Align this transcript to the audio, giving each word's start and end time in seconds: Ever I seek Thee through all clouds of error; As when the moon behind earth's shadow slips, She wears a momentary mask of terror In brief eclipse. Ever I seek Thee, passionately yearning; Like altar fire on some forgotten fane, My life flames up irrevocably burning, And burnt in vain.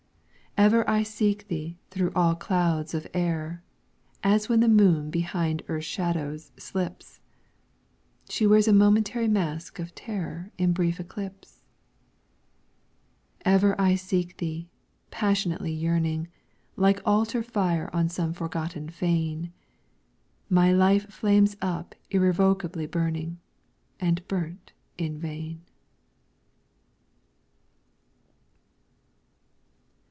Ever 0.57 0.87
I 0.87 1.03
seek 1.03 1.47
Thee 1.47 1.77
through 1.91 2.11
all 2.13 2.35
clouds 2.35 2.93
of 2.93 3.07
error; 3.13 3.63
As 4.21 4.49
when 4.49 4.59
the 4.59 4.67
moon 4.67 5.09
behind 5.09 5.63
earth's 5.69 5.85
shadow 5.85 6.35
slips, 6.35 7.21
She 8.27 8.45
wears 8.45 8.67
a 8.67 8.73
momentary 8.73 9.29
mask 9.29 9.79
of 9.79 9.95
terror 9.95 10.51
In 10.57 10.73
brief 10.73 10.99
eclipse. 10.99 11.63
Ever 13.45 13.79
I 13.79 13.95
seek 13.95 14.39
Thee, 14.39 14.67
passionately 15.09 15.71
yearning; 15.71 16.27
Like 16.75 16.99
altar 17.05 17.43
fire 17.43 17.89
on 17.95 18.09
some 18.09 18.33
forgotten 18.33 18.89
fane, 18.89 19.53
My 20.49 20.73
life 20.73 21.09
flames 21.09 21.55
up 21.61 21.95
irrevocably 22.09 22.87
burning, 22.87 23.39
And 24.01 24.27
burnt 24.27 24.73
in 24.97 25.17
vain. 25.17 25.61